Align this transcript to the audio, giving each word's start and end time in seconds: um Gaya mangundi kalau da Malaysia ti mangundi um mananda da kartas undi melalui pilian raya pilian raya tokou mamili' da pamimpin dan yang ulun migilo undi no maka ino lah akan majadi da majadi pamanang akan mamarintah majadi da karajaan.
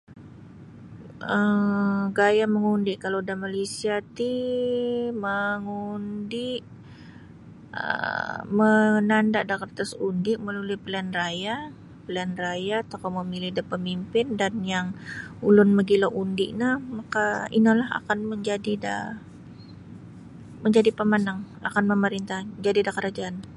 um 1.35 1.97
Gaya 2.17 2.45
mangundi 2.53 2.93
kalau 3.03 3.19
da 3.27 3.35
Malaysia 3.45 3.95
ti 4.17 4.33
mangundi 5.25 6.47
um 7.83 8.41
mananda 8.59 9.39
da 9.49 9.55
kartas 9.61 9.91
undi 10.07 10.31
melalui 10.45 10.77
pilian 10.83 11.09
raya 11.19 11.55
pilian 12.05 12.31
raya 12.43 12.77
tokou 12.91 13.09
mamili' 13.17 13.51
da 13.57 13.63
pamimpin 13.71 14.25
dan 14.41 14.53
yang 14.73 14.87
ulun 15.47 15.69
migilo 15.77 16.07
undi 16.21 16.47
no 16.61 16.69
maka 16.97 17.23
ino 17.57 17.71
lah 17.79 17.89
akan 17.99 18.19
majadi 18.31 18.73
da 18.85 18.95
majadi 20.63 20.91
pamanang 20.99 21.39
akan 21.69 21.83
mamarintah 21.91 22.39
majadi 22.55 22.79
da 22.87 22.91
karajaan. 22.97 23.35